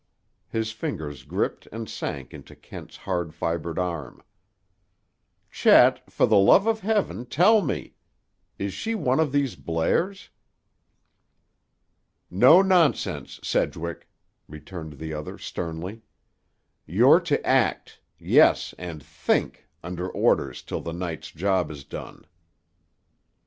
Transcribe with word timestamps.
His 0.49 0.71
fingers 0.71 1.21
gripped 1.25 1.67
and 1.71 1.87
sank 1.87 2.33
into 2.33 2.55
Kent's 2.55 2.97
hard 3.05 3.35
fibered 3.35 3.77
arm. 3.77 4.23
"Chet, 5.51 6.11
for 6.11 6.25
the 6.25 6.39
love 6.39 6.65
of 6.65 6.79
heaven, 6.79 7.23
tell 7.27 7.61
me! 7.61 7.93
Is 8.57 8.73
she 8.73 8.95
one 8.95 9.19
of 9.19 9.31
these 9.31 9.55
Blairs?" 9.55 10.29
"No 12.31 12.63
nonsense, 12.63 13.39
Sedgwick," 13.43 14.09
returned 14.49 14.93
the 14.93 15.13
other 15.13 15.37
sternly. 15.37 16.01
"You're 16.87 17.19
to 17.19 17.45
act,—yes, 17.47 18.73
and 18.79 19.03
think—under 19.03 20.09
orders 20.09 20.63
till 20.63 20.81
the 20.81 20.93
night's 20.93 21.29
job 21.29 21.69
is 21.69 21.83
done." 21.83 22.25